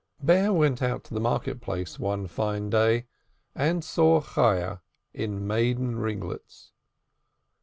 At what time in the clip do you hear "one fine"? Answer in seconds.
1.99-2.71